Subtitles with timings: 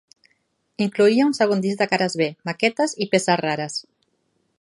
[0.85, 3.77] Incloïa un segon disc de cares B, maquetes i peces rares.